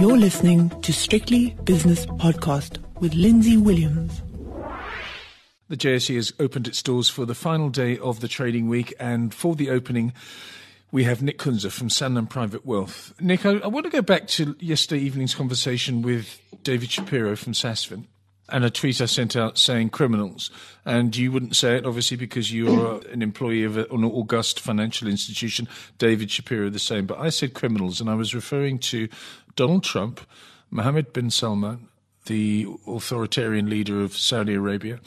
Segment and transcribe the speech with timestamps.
[0.00, 4.22] You're listening to Strictly Business Podcast with Lindsay Williams.
[5.68, 9.34] The JSE has opened its doors for the final day of the trading week, and
[9.34, 10.14] for the opening,
[10.90, 13.12] we have Nick Kunze from Sanlam Private Wealth.
[13.20, 17.52] Nick, I, I, want to go back to yesterday evening's conversation with David Shapiro from
[17.52, 18.06] Sasfin
[18.52, 20.50] and a tweet I sent out saying criminals.
[20.84, 25.08] And you wouldn't say it, obviously, because you are an employee of an august financial
[25.08, 25.68] institution.
[25.98, 27.06] David Shapiro, the same.
[27.06, 29.08] But I said criminals, and I was referring to
[29.60, 30.22] Donald Trump,
[30.70, 31.86] Mohammed bin Salman,
[32.24, 35.00] the authoritarian leader of Saudi Arabia,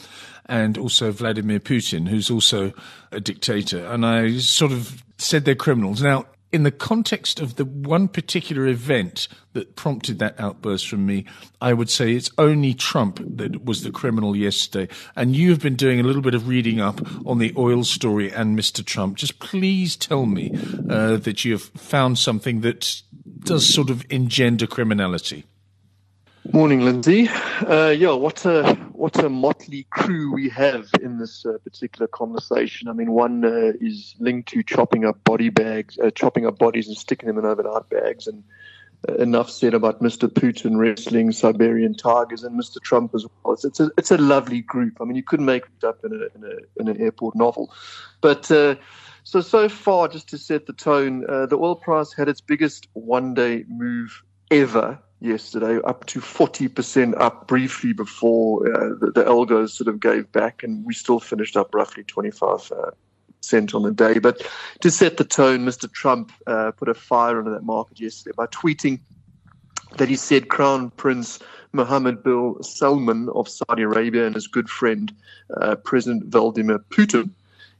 [0.45, 2.71] and also Vladimir Putin, who's also
[3.12, 3.84] a dictator.
[3.88, 6.03] And I sort of said they're criminals.
[6.03, 11.26] Now, in the context of the one particular event that prompted that outburst from me,
[11.59, 14.93] I would say it's only Trump that was the criminal yesterday.
[15.16, 18.31] And you have been doing a little bit of reading up on the oil story
[18.31, 18.85] and Mr.
[18.85, 19.17] Trump.
[19.17, 20.52] Just please tell me
[20.89, 23.01] uh, that you have found something that
[23.40, 25.45] does sort of engender criminality.
[26.51, 27.29] Morning, Lindsay.
[27.67, 32.87] Uh, yeah, what a what a motley crew we have in this uh, particular conversation.
[32.87, 36.87] I mean, one uh, is linked to chopping up body bags, uh, chopping up bodies
[36.87, 38.46] and sticking them in overnight bags, and
[39.09, 40.29] uh, enough said about Mr.
[40.29, 42.81] Putin wrestling Siberian tigers and Mr.
[42.81, 43.54] Trump as well.
[43.55, 45.01] It's, it's a it's a lovely group.
[45.01, 47.74] I mean, you couldn't make it up in, a, in, a, in an airport novel,
[48.21, 48.49] but.
[48.49, 48.76] Uh,
[49.26, 53.63] so so far, just to set the tone, the oil price had its biggest one-day
[53.70, 59.99] move ever yesterday, up to 40% up briefly before uh, the, the algos sort of
[59.99, 62.91] gave back, and we still finished up roughly 25 uh,
[63.41, 64.19] cent on the day.
[64.19, 64.46] But
[64.81, 65.91] to set the tone, Mr.
[65.91, 69.00] Trump uh, put a fire under that market yesterday by tweeting
[69.97, 71.40] that he said Crown Prince
[71.72, 75.13] Mohammed bin Salman of Saudi Arabia and his good friend
[75.62, 77.31] uh, President Vladimir Putin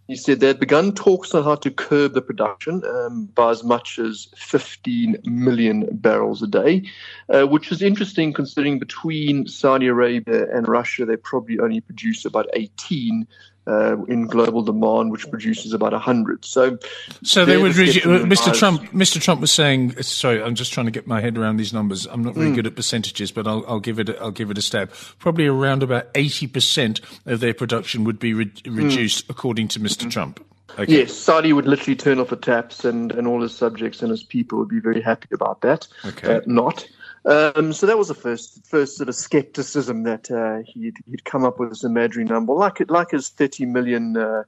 [0.08, 3.64] he said they had begun talks on how to curb the production um, by as
[3.64, 6.84] much as 15 million barrels a day,
[7.30, 12.48] uh, which is interesting considering between Saudi Arabia and Russia, they probably only produce about
[12.54, 13.26] 18
[13.68, 16.44] uh, in global demand, which produces about 100.
[16.46, 16.78] So,
[17.24, 17.74] so they would.
[17.74, 18.54] Redu- Mr.
[18.54, 18.82] Trump.
[18.92, 19.22] Mr.
[19.22, 20.02] Trump was saying.
[20.02, 22.06] Sorry, I'm just trying to get my head around these numbers.
[22.06, 22.56] I'm not really mm.
[22.56, 24.10] good at percentages, but I'll, I'll, give it.
[24.10, 24.92] A, I'll give it a stab.
[25.20, 28.76] Probably around about 80 percent of their production would be re- hmm.
[28.76, 29.30] reduced, mm.
[29.30, 30.46] according to mister mm Trump.
[30.80, 30.92] Okay.
[30.92, 34.24] Yes, Saudi would literally turn off the taps, and, and all his subjects and his
[34.24, 35.88] people would be very happy about that.
[36.04, 36.38] Okay.
[36.38, 36.88] Uh, not.
[37.26, 41.46] Um, so that was the first first sort of skepticism that uh, he'd, he'd come
[41.46, 44.44] up with this imaginary number, like like his 30 million uh,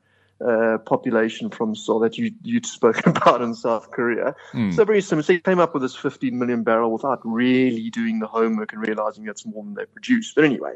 [0.46, 4.36] uh, population from Seoul that you you'd spoken about in South Korea.
[4.53, 4.74] Mm.
[4.74, 5.24] So very similar.
[5.24, 8.81] So he came up with this 15 million barrel without really doing the homework and
[8.81, 10.34] realizing that's more than they produce.
[10.34, 10.74] But anyway,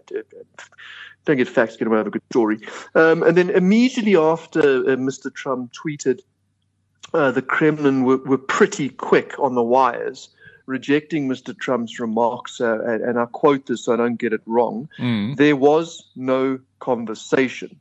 [1.26, 2.60] don't get facts, get away with a good story.
[2.96, 5.34] Um, and then immediately after uh, Mr.
[5.34, 6.22] Trump tweeted,
[7.14, 10.30] uh, the Kremlin were, were pretty quick on the wires
[10.70, 11.58] rejecting Mr.
[11.58, 15.36] Trump's remarks, uh, and, and, I quote this so I don't get it wrong, mm.
[15.36, 17.78] there was no conversation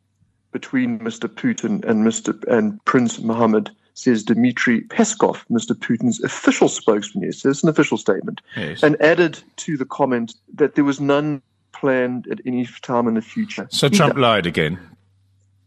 [0.52, 1.28] between Mr.
[1.28, 2.42] Putin and Mr.
[2.48, 5.72] and Prince Mohammed, says Dmitry Peskov, Mr.
[5.74, 7.24] Putin's official spokesman.
[7.24, 8.82] Yes, it's an official statement, yes.
[8.82, 13.22] and added to the comment that there was none planned at any time in the
[13.22, 13.68] future.
[13.70, 14.78] So Trump lied again.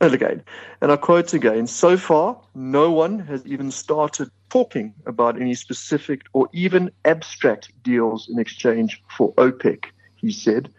[0.01, 0.44] Again,
[0.81, 6.23] and I quote again: "So far, no one has even started talking about any specific
[6.34, 9.85] or even abstract deals in exchange for OPEC,
[10.16, 10.69] he said,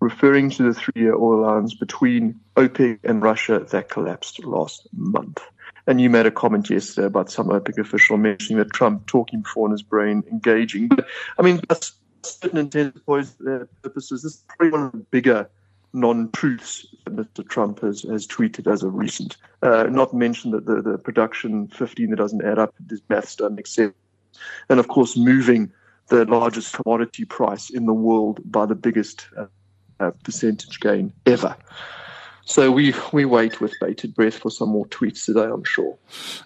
[0.00, 5.40] referring to the three year oil allowance between OPEC and Russia that collapsed last month.
[5.86, 9.68] And you made a comment yesterday about some OPEC official mentioning that Trump talking before
[9.68, 10.88] in his brain, engaging.
[10.88, 11.06] But
[11.38, 13.22] I mean, that's certain intent uh,
[13.82, 14.22] purposes.
[14.22, 15.48] This is probably one of the bigger
[15.92, 17.46] non-truths that Mr.
[17.46, 19.36] Trump has, has tweeted as of recent.
[19.62, 23.56] Uh, not mention that the, the production 15 that doesn't add up, this maths doesn't
[23.56, 23.92] make.
[24.68, 25.70] And of course, moving
[26.08, 29.46] the largest commodity price in the world by the biggest uh,
[30.00, 31.56] uh, percentage gain ever.
[32.44, 35.96] So we we wait with bated breath for some more tweets today, I'm sure.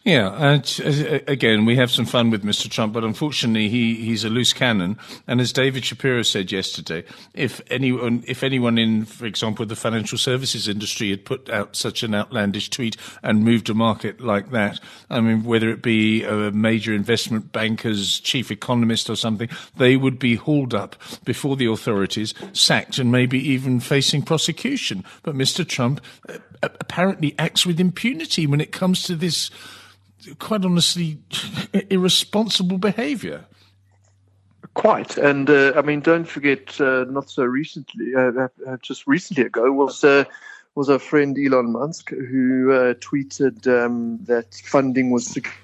[0.05, 2.69] Yeah, and uh, again, we have some fun with Mr.
[2.71, 4.99] Trump, but unfortunately, he, he's a loose cannon.
[5.27, 10.19] And as David Shapiro said yesterday, if anyone if anyone in, for example, the financial
[10.19, 14.79] services industry had put out such an outlandish tweet and moved a market like that,
[15.09, 20.19] I mean, whether it be a major investment banker's chief economist or something, they would
[20.19, 20.95] be hauled up
[21.25, 25.03] before the authorities, sacked, and maybe even facing prosecution.
[25.23, 25.67] But Mr.
[25.67, 25.86] Trump
[26.29, 29.51] Uh, apparently acts with impunity when it comes to this,
[30.39, 31.19] quite honestly,
[31.91, 33.45] irresponsible behaviour.
[34.75, 39.45] Quite, and uh, I mean, don't forget, uh, not so recently, uh, uh just recently
[39.45, 40.25] ago, was uh,
[40.75, 42.69] was our friend Elon Musk who
[43.01, 45.55] tweeted um, that funding was secured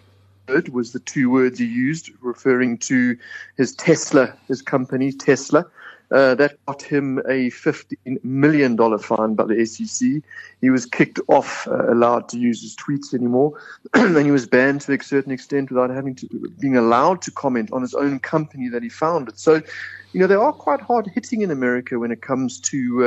[0.71, 3.17] was the two words he used, referring to
[3.57, 5.67] his Tesla, his company, Tesla.
[6.13, 10.23] Uh, that got him a $15 million fine by the SEC.
[10.61, 13.59] He was kicked off, uh, allowed to use his tweets anymore,
[13.95, 16.29] and he was banned to a certain extent without having to
[16.61, 19.39] being allowed to comment on his own company that he founded.
[19.39, 19.63] So,
[20.13, 23.05] you know, they are quite hard hitting in America when it comes to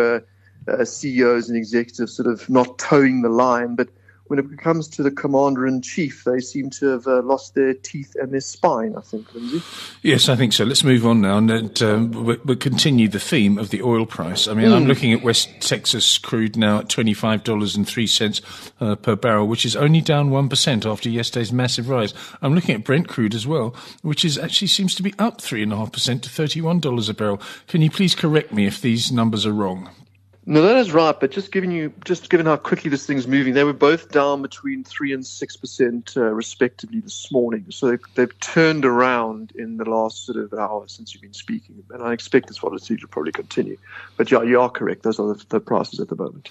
[0.68, 3.90] uh, uh CEOs and executives sort of not towing the line, but
[4.28, 7.74] when it comes to the commander in chief, they seem to have uh, lost their
[7.74, 9.62] teeth and their spine, I think, Lindsay.
[10.02, 10.64] Yes, I think so.
[10.64, 14.48] Let's move on now and um, we'll, we'll, continue the theme of the oil price.
[14.48, 14.76] I mean, mm.
[14.76, 18.42] I'm looking at West Texas crude now at $25.03
[18.80, 22.14] uh, per barrel, which is only down 1% after yesterday's massive rise.
[22.42, 26.22] I'm looking at Brent crude as well, which is actually seems to be up 3.5%
[26.24, 27.42] to $31 a barrel.
[27.68, 29.90] Can you please correct me if these numbers are wrong?
[30.48, 31.20] No, that is right.
[31.20, 34.44] But just giving you, just given how quickly this thing's moving, they were both down
[34.44, 37.66] between three and six percent, uh, respectively, this morning.
[37.70, 41.84] So they've, they've, turned around in the last sort of hour since you've been speaking,
[41.90, 43.78] and I expect this volatility will probably continue.
[44.18, 45.02] But yeah, you are correct.
[45.02, 46.50] Those are the, the prices at the moment.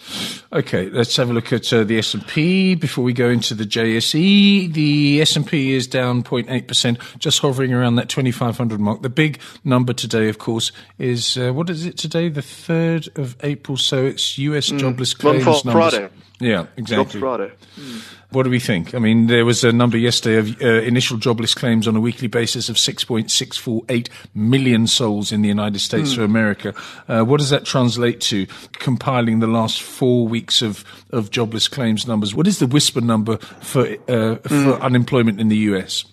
[0.53, 3.55] Okay, let's have a look at uh, the S and P before we go into
[3.55, 4.73] the JSE.
[4.73, 9.03] The S and P is down 0.8 percent, just hovering around that 2,500 mark.
[9.03, 12.29] The big number today, of course, is uh, what is it today?
[12.29, 14.79] The third of April so it's US mm.
[14.79, 15.95] jobless claims numbers.
[15.95, 16.09] Friday.
[16.41, 17.21] Yeah, exactly.
[17.21, 17.53] Friday.
[17.77, 18.03] Mm.
[18.31, 18.95] What do we think?
[18.95, 22.27] I mean, there was a number yesterday of uh, initial jobless claims on a weekly
[22.27, 26.19] basis of 6.648 million souls in the United States mm.
[26.19, 26.75] of America.
[27.07, 28.47] Uh, what does that translate to?
[28.73, 32.35] Compiling the last four weeks of, of jobless claims numbers.
[32.35, 34.81] What is the whisper number for, uh, for mm.
[34.81, 36.05] unemployment in the US?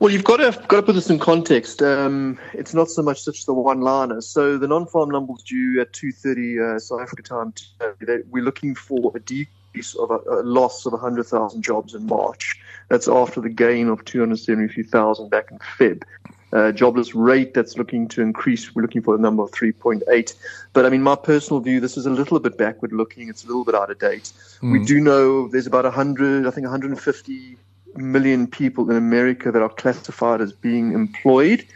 [0.00, 1.82] Well, you've got to got to put this in context.
[1.82, 4.22] Um, it's not so much such the one-liner.
[4.22, 7.52] So the non-farm numbers due at 2:30 uh, South Africa time
[7.98, 8.22] today.
[8.30, 12.58] We're looking for a decrease of a, a loss of 100,000 jobs in March.
[12.88, 16.02] That's after the gain of 273,000 back in Feb.
[16.50, 18.74] Uh, jobless rate that's looking to increase.
[18.74, 20.34] We're looking for a number of 3.8.
[20.72, 23.28] But I mean, my personal view, this is a little bit backward looking.
[23.28, 24.32] It's a little bit out of date.
[24.62, 24.72] Mm.
[24.72, 24.84] We hmm.
[24.86, 27.58] do know there's about 100, I think 150
[28.00, 31.66] million people in America that are classified as being employed.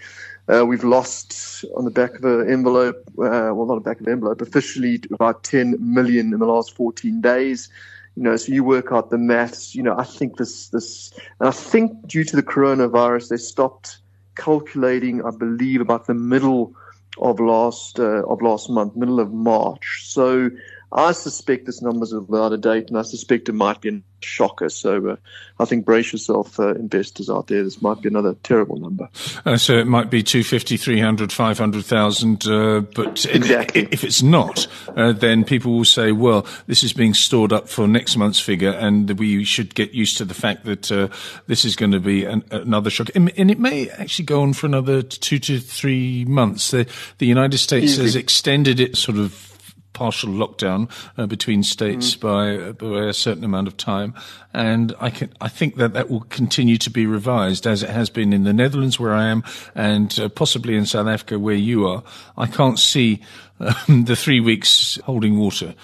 [0.47, 4.07] Uh, we've lost on the back of an envelope, uh, well, not a back of
[4.07, 7.71] an envelope, officially about 10 million in the last 14 days.
[8.17, 9.75] You know, so you work out the maths.
[9.75, 13.99] You know, I think this, this, and I think due to the coronavirus, they stopped
[14.37, 16.75] calculating, I believe, about the middle
[17.19, 20.03] of last uh, of last month, middle of March.
[20.05, 20.51] So
[20.95, 24.69] I suspect this number's out of date, and I suspect it might be a shocker.
[24.69, 25.17] So uh,
[25.59, 27.65] I think brace yourself, uh, investors out there.
[27.65, 29.09] This might be another terrible number.
[29.45, 32.47] Uh, so it might be 250, 300, 500,000.
[32.47, 33.89] Uh, but exactly.
[33.91, 37.89] if it's not, uh, then people will say, well, this is being stored up for
[37.89, 41.09] next month's figure, and we should get used to the fact that uh,
[41.49, 43.09] this is going to be an, another shock.
[43.17, 46.71] And, and, it may actually go on for another two to three months.
[46.71, 46.87] The,
[47.19, 48.03] the United States Easy.
[48.03, 49.54] has extended it sort of
[49.95, 52.21] partial lockdown uh, between states mm.
[52.21, 54.13] by, by, a certain amount of time,
[54.53, 58.11] and I can I think that that will continue to be revised as it has
[58.11, 59.43] been in the Netherlands where I am,
[59.75, 62.03] and uh, possibly in South Africa where you are.
[62.37, 63.23] I can't see
[63.61, 65.75] um, the three weeks holding water.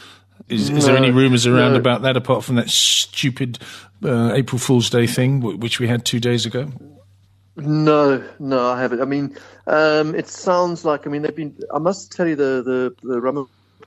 [0.49, 1.79] Is, no, is there any rumours around no.
[1.79, 3.59] about that apart from that stupid
[4.05, 6.73] uh, April Fool's Day thing which we had two days ago?
[7.56, 9.01] No, no, I haven't.
[9.01, 9.37] I mean,
[9.67, 11.06] um, it sounds like.
[11.06, 11.56] I mean, they've been.
[11.73, 12.63] I must tell you, the
[13.03, 13.20] the the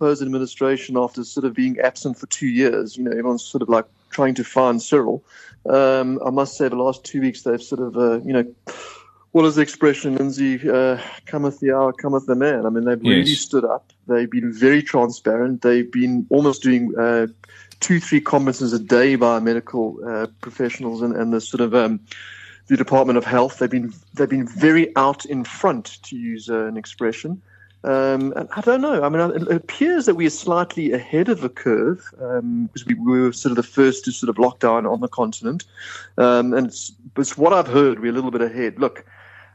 [0.04, 3.70] Ramaphosa administration, after sort of being absent for two years, you know, everyone's sort of
[3.70, 5.24] like trying to find Cyril.
[5.70, 8.46] Um, I must say, the last two weeks they've sort of, uh, you know,
[9.32, 10.70] what is the expression, Lindsay?
[10.70, 12.66] Uh, cometh the hour, cometh the man.
[12.66, 13.40] I mean, they've really yes.
[13.40, 13.92] stood up.
[14.08, 15.64] They've been very transparent.
[15.64, 17.28] They've been almost doing uh,
[17.80, 22.00] two, three conferences a day by medical uh, professionals and, and the sort of um,
[22.68, 23.58] the Department of Health.
[23.58, 27.42] They've been they've been very out in front, to use uh, an expression.
[27.84, 29.04] Um, I don't know.
[29.04, 32.96] I mean, it appears that we are slightly ahead of the curve um, because we
[32.96, 35.66] were sort of the first to sort of lock down on the continent.
[36.18, 38.00] Um, and it's, it's, what I've heard.
[38.00, 38.80] We're a little bit ahead.
[38.80, 39.06] Look,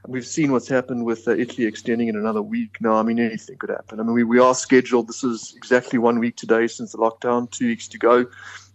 [0.07, 2.97] we've seen what's happened with uh, Italy extending in another week now.
[2.97, 3.99] I mean, anything could happen.
[3.99, 5.09] I mean, we, we are scheduled.
[5.09, 8.27] This is exactly one week today since the lockdown, two weeks to go.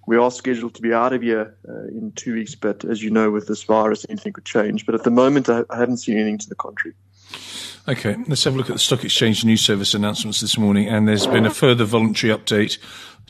[0.07, 3.09] We are scheduled to be out of here uh, in two weeks, but as you
[3.09, 4.85] know, with this virus, anything could change.
[4.85, 6.95] But at the moment, I, I haven't seen anything to the contrary.
[7.85, 10.87] Okay, let's have a look at the Stock Exchange News Service announcements this morning.
[10.87, 12.77] And there's been a further voluntary update,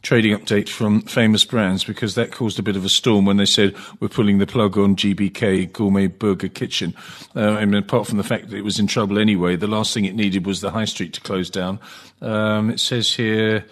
[0.03, 3.47] trading update from Famous Brands, because that caused a bit of a storm when they
[3.47, 6.93] said we're pulling the plug on GBK, Gourmet Burger Kitchen.
[7.35, 10.05] Uh, and apart from the fact that it was in trouble anyway, the last thing
[10.05, 11.79] it needed was the high street to close down.
[12.21, 13.65] Um, it says here,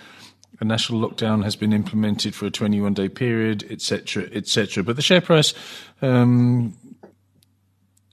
[0.60, 4.84] a national lockdown has been implemented for a 21 day period, etc., etc.
[4.84, 5.54] But the share price
[6.02, 6.76] um,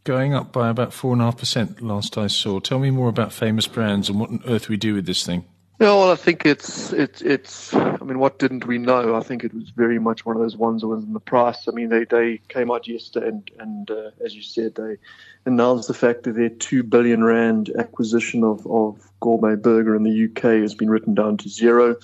[0.08, 2.60] going up by about 4.5% last I saw.
[2.60, 5.44] Tell me more about famous brands and what on earth we do with this thing.
[5.78, 7.74] Yeah, well, I think it's it's it's.
[7.74, 9.14] I mean, what didn't we know?
[9.14, 11.68] I think it was very much one of those ones that was in the price.
[11.68, 14.96] I mean, they they came out yesterday, and and uh, as you said, they
[15.44, 20.24] announced the fact that their two billion rand acquisition of of Gourmet Burger in the
[20.24, 21.96] UK has been written down to zero.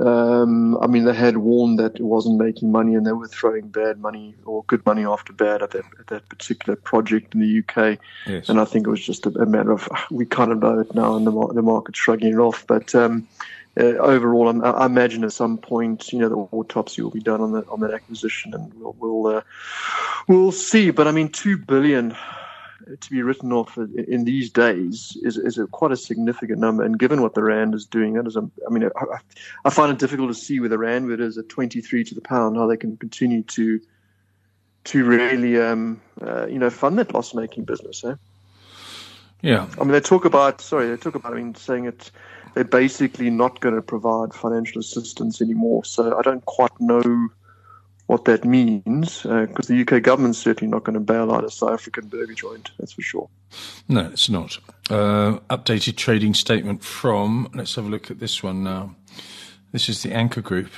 [0.00, 3.68] Um, I mean, they had warned that it wasn't making money, and they were throwing
[3.68, 7.58] bad money or good money after bad at that at that particular project in the
[7.58, 7.98] UK.
[8.26, 8.48] Yes.
[8.48, 10.94] And I think it was just a, a, matter of we kind of know it
[10.94, 12.64] now, and the, the market's shrugging it off.
[12.66, 13.26] But um,
[13.78, 17.40] uh, overall, I, I, imagine at some point, you know, the autopsy will be done
[17.40, 19.40] on that on that acquisition, and we'll we'll, uh,
[20.28, 20.90] we'll see.
[20.92, 22.16] But I mean, two billion
[23.00, 26.84] to be written off in these days is, is a, quite a significant number.
[26.84, 29.18] And given what the rand is doing, that is, a, I mean, I,
[29.64, 32.20] I, find it difficult to see with the rand, it is at 23 to the
[32.20, 33.80] pound, how they can continue to
[34.84, 38.02] to really, um, uh, you know, fund that loss-making business.
[38.04, 38.14] Eh?
[39.42, 39.66] Yeah.
[39.78, 42.10] I mean, they talk about, sorry, they talk about, I mean, saying it,
[42.54, 45.84] they're basically not going to provide financial assistance anymore.
[45.84, 47.28] So I don't quite know
[48.08, 51.50] what that means, because uh, the UK government's certainly not going to bail out a
[51.50, 53.28] South African burger joint, that's for sure.
[53.86, 54.58] No, it's not.
[54.88, 58.96] Uh, updated trading statement from, let's have a look at this one now.
[59.72, 60.70] This is the Anchor Group.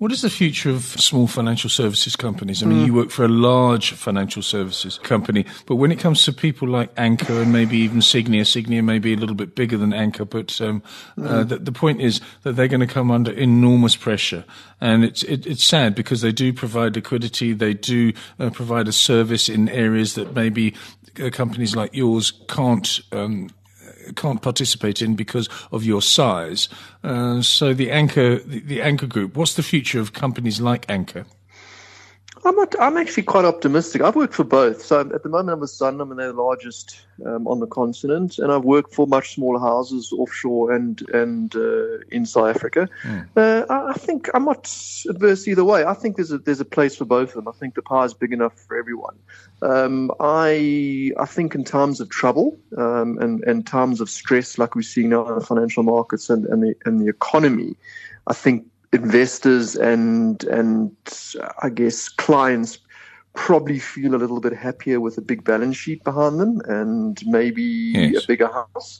[0.00, 2.62] What is the future of small financial services companies?
[2.62, 2.86] I mean, mm.
[2.86, 6.90] you work for a large financial services company, but when it comes to people like
[6.96, 10.58] Anchor and maybe even Sygnia, Sygnia may be a little bit bigger than Anchor, but
[10.62, 10.82] um,
[11.18, 11.28] mm.
[11.28, 14.46] uh, the, the, point is that they're going to come under enormous pressure.
[14.80, 18.92] And it's, it, it's sad because they do provide liquidity, they do uh, provide a
[18.92, 20.74] service in areas that maybe
[21.22, 23.50] uh, companies like yours can't um,
[24.16, 26.68] can't participate in because of your size.
[27.02, 29.36] Uh, so the anchor, the, the anchor group.
[29.36, 31.26] What's the future of companies like Anchor?
[32.44, 34.00] I'm not, I'm actually quite optimistic.
[34.00, 34.82] I've worked for both.
[34.82, 38.38] So at the moment, I'm with Sanlam, and they're the largest um, on the continent.
[38.38, 42.88] And I've worked for much smaller houses offshore and and uh, in South Africa.
[43.02, 43.28] Mm.
[43.36, 44.74] Uh, I, I, think I'm not
[45.08, 45.84] adverse either way.
[45.84, 47.48] I think there's a there's a place for both of them.
[47.48, 49.16] I think the pie is big enough for everyone.
[49.60, 54.74] Um, I I think in times of trouble um, and and times of stress, like
[54.74, 57.76] we see now in the financial markets and and the and the economy,
[58.26, 60.96] I think investors and and
[61.62, 62.78] I guess clients
[63.34, 67.62] probably feel a little bit happier with a big balance sheet behind them and maybe
[67.62, 68.24] yes.
[68.24, 68.98] a bigger house.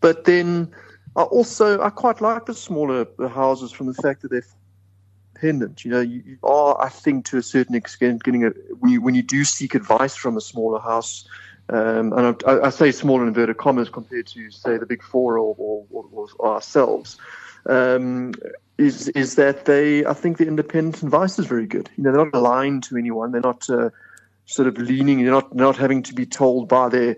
[0.00, 0.72] But then
[1.16, 4.44] I also I quite like the smaller houses from the fact that they're
[5.34, 5.84] independent.
[5.84, 9.00] You know, you, you are I think to a certain extent getting a when you
[9.00, 11.28] when you do seek advice from a smaller house.
[11.68, 15.36] Um, and I, I, say small in inverted commas compared to say the big four
[15.36, 17.18] or, or, or, or ourselves.
[17.68, 18.32] Um,
[18.78, 21.90] is is that they I think the independent advice is very good.
[21.96, 23.32] You know, they're not aligned to anyone.
[23.32, 23.90] They're not uh,
[24.44, 25.22] sort of leaning.
[25.22, 27.16] They're not not having to be told by their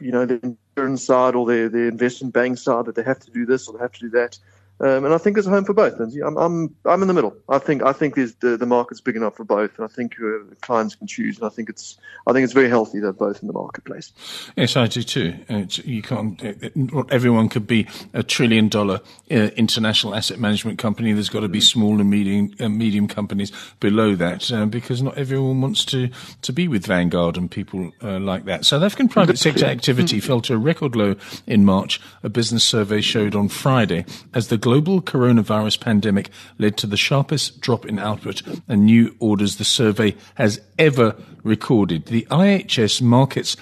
[0.00, 3.30] you know the insurance side or their their investment bank side that they have to
[3.30, 4.38] do this or they have to do that.
[4.80, 6.22] Um, and I think there's a home for both, Lindsay.
[6.22, 7.36] I'm, I'm, I'm in the middle.
[7.48, 10.54] I think, I think the, the market's big enough for both, and I think uh,
[10.62, 11.36] clients can choose.
[11.36, 14.12] And I think it's, I think it's very healthy that both in the marketplace.
[14.56, 15.34] Yes, I do too.
[15.48, 16.42] It's, you can't.
[16.42, 21.12] It, not everyone could be a trillion dollar uh, international asset management company.
[21.12, 25.18] There's got to be small and medium, uh, medium companies below that, uh, because not
[25.18, 26.08] everyone wants to
[26.42, 28.64] to be with Vanguard and people uh, like that.
[28.64, 32.00] South African private sector activity fell to a record low in March.
[32.22, 37.60] A business survey showed on Friday as the global coronavirus pandemic led to the sharpest
[37.60, 42.06] drop in output and new orders the survey has ever recorded.
[42.06, 43.56] The IHS Markits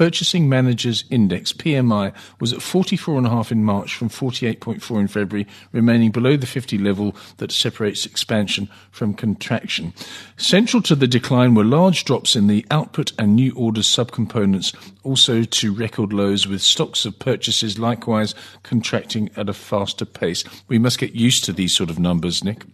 [0.00, 6.38] Purchasing Managers Index, PMI, was at 44.5 in March from 48.4 in February, remaining below
[6.38, 9.92] the 50 level that separates expansion from contraction.
[10.38, 15.42] Central to the decline were large drops in the output and new orders subcomponents, also
[15.42, 20.44] to record lows with stocks of purchases likewise contracting at a faster pace.
[20.66, 22.64] We must get used to these sort of numbers, Nick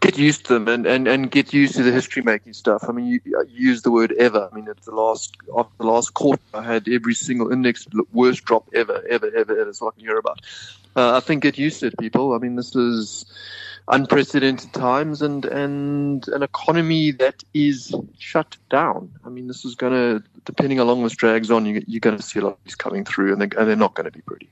[0.00, 2.84] get used to them and, and, and get used to the history making stuff.
[2.88, 4.48] I mean, you, you use the word ever.
[4.50, 8.44] I mean, at the last after the last quarter, I had every single index worst
[8.44, 10.40] drop ever, ever, ever, ever, so I can hear about.
[10.96, 12.32] Uh, I think get used to it, people.
[12.32, 13.24] I mean, this is
[13.88, 19.10] unprecedented times and and an economy that is shut down.
[19.24, 22.16] I mean, this is going to, depending how long this drags on, you, you're going
[22.16, 24.12] to see a lot of these coming through, and they're, and they're not going to
[24.12, 24.48] be pretty.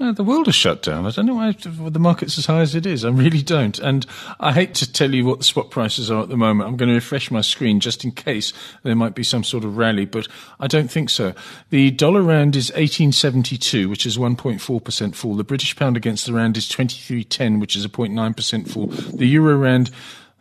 [0.00, 1.06] No, the world is shut down.
[1.06, 3.04] I don't know why the market's as high as it is.
[3.04, 3.76] I really don't.
[3.80, 4.06] And
[4.38, 6.68] I hate to tell you what the spot prices are at the moment.
[6.68, 8.52] I'm going to refresh my screen just in case
[8.84, 10.28] there might be some sort of rally, but
[10.60, 11.34] I don't think so.
[11.70, 15.34] The dollar rand is 1872, which is 1.4% fall.
[15.34, 18.86] The British pound against the rand is 2310, which is a 0.9% fall.
[18.86, 19.90] The euro rand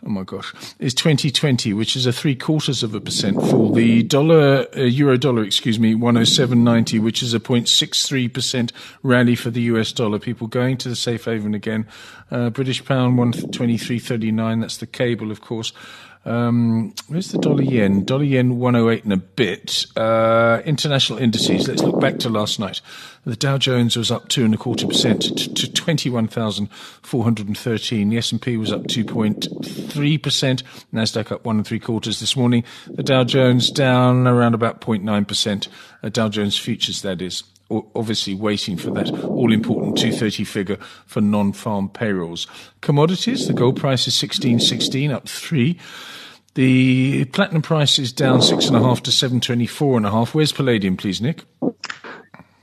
[0.06, 3.72] oh my gosh, is 2020, which is a three quarters of a percent fall.
[3.72, 8.72] The dollar, uh, euro dollar, excuse me, 107.90, which is a 0.63 percent
[9.04, 10.20] rally for the US dollar.
[10.20, 11.88] People going to the safe haven again.
[12.30, 14.62] Uh, British pound 123.39.
[14.62, 15.74] That's the cable, of course.
[16.27, 18.03] Um, where's the dollar yen?
[18.03, 19.86] Dollar yen 108 and a bit.
[19.96, 21.69] Uh, international indices.
[21.69, 22.81] Let's look back to last night.
[23.25, 28.10] The Dow Jones was up two and a quarter percent to, to 21,413.
[28.10, 30.63] The S&P was up 2.3 percent.
[30.93, 32.65] Nasdaq up one and three quarters this morning.
[32.88, 35.69] The Dow Jones down around about 0.9 percent.
[36.03, 41.21] Uh, Dow Jones futures, that is obviously waiting for that all important 230 figure for
[41.21, 42.47] non-farm payrolls.
[42.81, 45.77] Commodities, the gold price is 1616 up 3.
[46.57, 50.09] The platinum price is down six and a half to seven twenty four and a
[50.09, 50.33] half.
[50.33, 51.43] Where's palladium, please, Nick?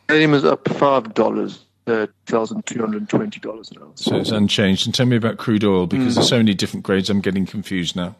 [0.08, 1.64] Palladium is up five dollars.
[1.86, 4.04] Uh, thousand two hundred twenty dollars an ounce.
[4.04, 4.88] So it's unchanged.
[4.88, 6.16] And tell me about crude oil because mm.
[6.16, 7.08] there's so many different grades.
[7.08, 8.16] I'm getting confused now.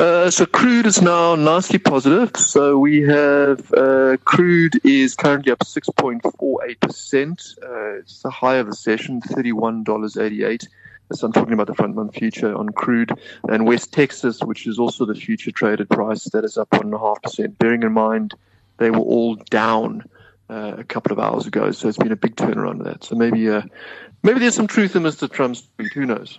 [0.00, 2.34] Uh, so crude is now nicely positive.
[2.34, 7.42] So we have uh, crude is currently up 6.48 percent.
[7.62, 10.66] Uh, it's the high of the session, thirty-one dollars eighty-eight.
[11.12, 13.12] So I'm talking about the front month future on crude
[13.50, 16.94] and West Texas, which is also the future traded price that is up one and
[16.94, 17.58] a half percent.
[17.58, 18.32] Bearing in mind
[18.78, 20.04] they were all down
[20.48, 23.04] uh, a couple of hours ago, so it's been a big turnaround of that.
[23.04, 23.64] So maybe uh,
[24.22, 25.30] maybe there's some truth in Mr.
[25.30, 25.92] Trump's tweet.
[25.92, 26.38] Who knows?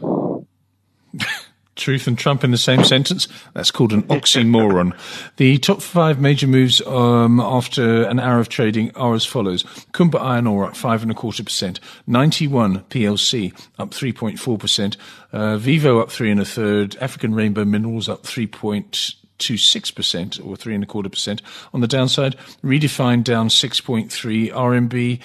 [1.76, 3.28] Truth and Trump in the same sentence?
[3.54, 4.94] That's called an oxymoron.
[5.38, 9.64] the top five major moves um, after an hour of trading are as follows.
[9.94, 11.80] Kumba Iron Ore up five and a quarter percent.
[12.08, 14.98] 91 PLC up 3.4%.
[15.32, 16.98] Uh, Vivo up three and a third.
[16.98, 21.42] African Rainbow Minerals up 3.26% or three and a quarter percent.
[21.74, 24.52] On the downside, Redefine down 6.3.
[24.52, 25.22] RMB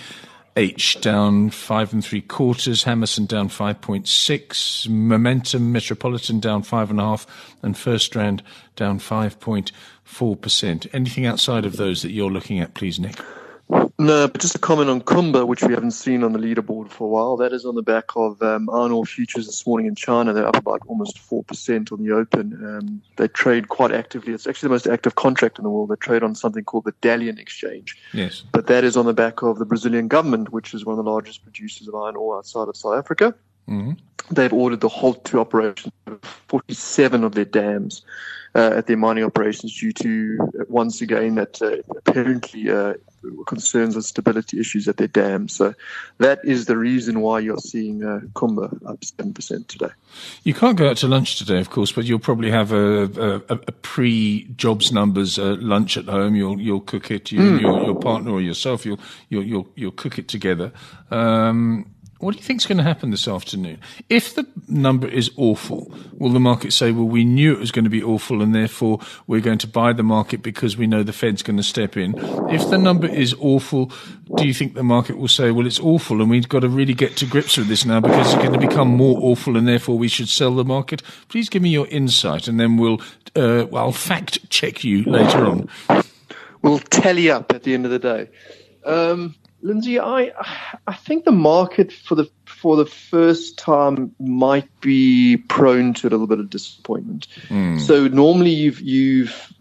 [0.57, 7.03] H down five and three quarters, Hammerson down 5.6, Momentum Metropolitan down five and a
[7.03, 7.27] half,
[7.63, 8.41] and FirstRand
[8.75, 10.95] down 5.4%.
[10.95, 13.21] Anything outside of those that you're looking at, please, Nick?
[13.99, 17.05] No, but just a comment on Kumba, which we haven't seen on the leaderboard for
[17.05, 17.37] a while.
[17.37, 20.33] That is on the back of um, iron ore futures this morning in China.
[20.33, 22.53] They're up about almost 4% on the open.
[22.65, 24.35] Um, they trade quite actively.
[24.35, 25.89] It's actually the most active contract in the world.
[25.89, 27.97] They trade on something called the Dalian Exchange.
[28.13, 28.45] Yes.
[28.53, 31.11] But that is on the back of the Brazilian government, which is one of the
[31.11, 33.35] largest producers of iron ore outside of South Africa.
[33.69, 33.93] Mm-hmm.
[34.31, 38.03] They've ordered the halt to operations of 47 of their dams
[38.55, 42.95] uh, at their mining operations due to, uh, once again, that uh, apparently uh,
[43.47, 45.55] concerns and stability issues at their dams.
[45.55, 45.75] So
[46.19, 49.91] that is the reason why you're seeing uh, Kumba up 7% today.
[50.45, 53.55] You can't go out to lunch today, of course, but you'll probably have a, a,
[53.55, 56.35] a pre-jobs numbers uh, lunch at home.
[56.35, 57.33] You'll you'll cook it.
[57.33, 57.61] You, mm.
[57.61, 60.73] your, your partner or yourself, you'll you'll you'll, you'll cook it together.
[61.11, 63.79] Um, what do you think is going to happen this afternoon?
[64.09, 67.85] If the number is awful, will the market say, well, we knew it was going
[67.85, 71.13] to be awful and therefore we're going to buy the market because we know the
[71.13, 72.15] Fed's going to step in?
[72.51, 73.93] If the number is awful,
[74.37, 76.95] do you think the market will say, well, it's awful and we've got to really
[76.95, 79.99] get to grips with this now because it's going to become more awful and therefore
[79.99, 81.03] we should sell the market?
[81.29, 83.01] Please give me your insight and then we'll,
[83.35, 85.69] uh, well, fact check you later on.
[86.63, 88.29] We'll tally up at the end of the day.
[88.85, 90.33] Um, Lindsay, I
[90.87, 96.11] I think the market for the for the first time might be prone to a
[96.11, 97.27] little bit of disappointment.
[97.49, 97.81] Mm.
[97.81, 99.53] So normally you've you've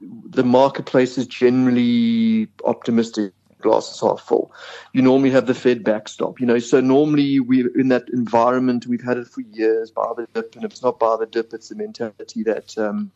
[0.00, 4.52] the marketplace is generally optimistic glasses half full.
[4.92, 6.58] You normally have the Fed backstop, you know.
[6.58, 10.64] So normally we're in that environment we've had it for years, buy the dip, and
[10.64, 13.10] if it's not buy the dip, it's the mentality that um,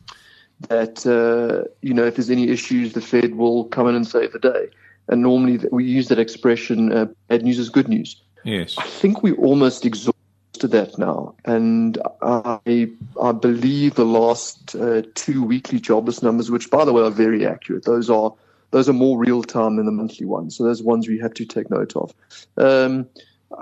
[0.69, 4.31] that uh, you know if there's any issues, the Fed will come in and save
[4.33, 4.69] the day.
[5.07, 8.21] And normally we use that expression, uh, bad news is good news.
[8.43, 8.75] Yes.
[8.77, 10.15] I think we almost exhausted
[10.61, 11.35] that now.
[11.45, 12.89] And I,
[13.21, 17.45] I believe the last uh, two weekly jobless numbers, which by the way are very
[17.45, 18.33] accurate, those are
[18.71, 20.57] those are more real time than the monthly ones.
[20.57, 22.13] So those ones we have to take note of.
[22.57, 23.07] Um,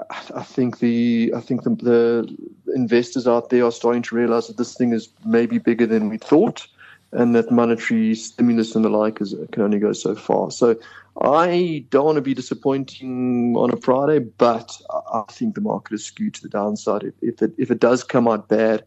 [0.09, 4.47] I, I think the I think the, the investors out there are starting to realize
[4.47, 6.67] that this thing is maybe bigger than we thought
[7.13, 10.51] and that monetary stimulus and the like is, can only go so far.
[10.51, 10.75] So
[11.21, 14.81] I don't want to be disappointing on a Friday, but
[15.13, 17.13] I think the market is skewed to the downside.
[17.21, 18.83] If, it if it does come out bad,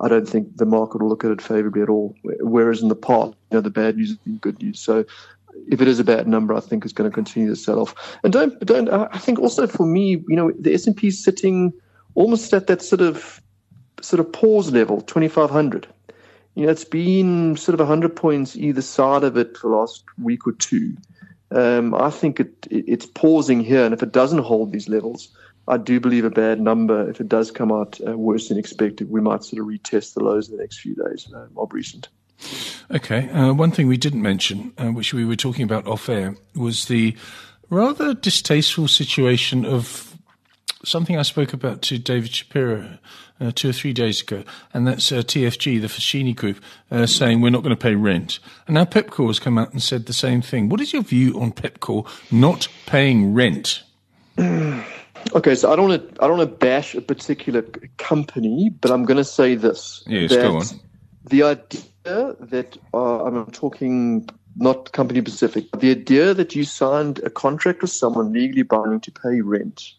[0.00, 2.14] I don't think the market will look at it favorably at all.
[2.22, 4.80] Whereas in the past, you know, the bad news has been good news.
[4.80, 5.04] So
[5.68, 8.18] if it is a bad number, I think it's going to continue to sell off.
[8.24, 11.22] And don't don't I think also for me, you know, the S and P is
[11.22, 11.72] sitting
[12.14, 13.40] almost at that sort of
[14.00, 15.86] sort of pause level, twenty five hundred.
[16.54, 20.04] You know, it's been sort of 100 points either side of it for the last
[20.20, 20.96] week or two.
[21.52, 25.28] Um, I think it, it's pausing here, and if it doesn't hold these levels,
[25.68, 29.10] I do believe a bad number, if it does come out uh, worse than expected,
[29.10, 32.08] we might sort of retest the lows in the next few days, uh, mob recent.
[32.90, 33.28] Okay.
[33.30, 36.86] Uh, one thing we didn't mention, uh, which we were talking about off air, was
[36.86, 37.16] the
[37.68, 40.09] rather distasteful situation of
[40.84, 42.98] something I spoke about to David Shapiro
[43.40, 47.40] uh, two or three days ago, and that's uh, TFG, the Foschini Group, uh, saying
[47.40, 48.38] we're not going to pay rent.
[48.66, 50.68] And now Pepkor has come out and said the same thing.
[50.68, 53.82] What is your view on Pepkor not paying rent?
[55.34, 57.62] Okay, so I don't want to I don't want to bash a particular
[57.98, 60.02] company, but I'm going to say this.
[60.06, 60.66] Yes, go on.
[61.28, 67.30] The idea that uh, I'm talking not company specific, the idea that you signed a
[67.30, 69.92] contract with someone legally binding to pay rent,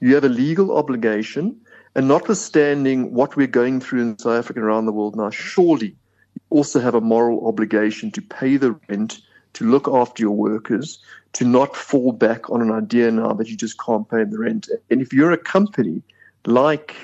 [0.00, 1.56] you have a legal obligation,
[1.94, 5.88] and notwithstanding what we're going through in South Africa and around the world now, surely
[5.88, 9.20] you also have a moral obligation to pay the rent,
[9.54, 10.98] to look after your workers,
[11.32, 14.68] to not fall back on an idea now that you just can't pay the rent.
[14.90, 16.02] And if you're a company
[16.46, 16.94] like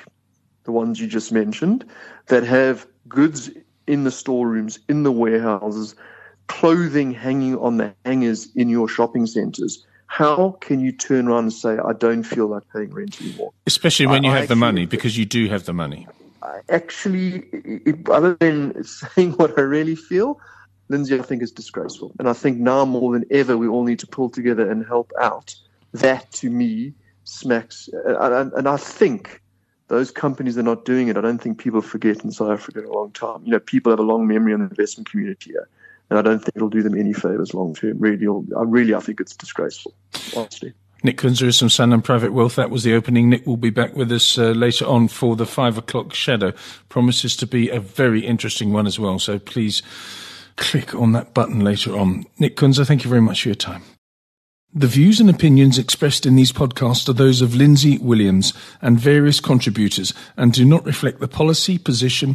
[0.64, 1.84] the ones you just mentioned
[2.28, 3.50] that have goods
[3.86, 5.94] in the storerooms, in the warehouses,
[6.46, 11.52] clothing hanging on the hangers in your shopping centers, how can you turn around and
[11.52, 13.52] say, I don't feel like paying rent anymore?
[13.66, 16.06] Especially when you I, have I the money, because you do have the money.
[16.68, 20.38] Actually, it, other than saying what I really feel,
[20.88, 22.12] Lindsay, I think is disgraceful.
[22.20, 25.10] And I think now more than ever, we all need to pull together and help
[25.20, 25.52] out.
[25.94, 29.42] That to me smacks, and, and I think
[29.88, 31.16] those companies are not doing it.
[31.16, 33.42] I don't think people forget in South Africa in a long time.
[33.44, 35.68] You know, people have a long memory in the investment community here,
[36.10, 37.98] and I don't think it'll do them any favors long term.
[37.98, 39.94] Really, I really, I think it's disgraceful,
[40.36, 40.74] honestly.
[41.02, 42.56] Nick Kunze is from Sanlam Private Wealth.
[42.56, 43.28] That was the opening.
[43.28, 46.52] Nick will be back with us uh, later on for the five o'clock shadow.
[46.88, 49.18] Promises to be a very interesting one as well.
[49.18, 49.82] So please
[50.56, 52.24] click on that button later on.
[52.38, 53.82] Nick Kunze, thank you very much for your time.
[54.76, 59.38] The views and opinions expressed in these podcasts are those of Lindsay Williams and various
[59.38, 62.34] contributors and do not reflect the policy, position,